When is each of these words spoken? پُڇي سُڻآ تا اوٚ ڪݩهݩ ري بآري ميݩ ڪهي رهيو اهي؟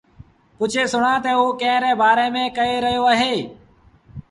پُڇي 0.57 0.83
سُڻآ 0.91 1.13
تا 1.23 1.31
اوٚ 1.39 1.57
ڪݩهݩ 1.61 1.81
ري 1.83 1.91
بآري 2.01 2.27
ميݩ 2.33 2.53
ڪهي 2.57 2.75
رهيو 2.83 3.03
اهي؟ 3.13 3.35